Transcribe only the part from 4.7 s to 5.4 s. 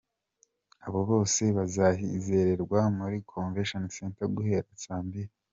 saa mbiri.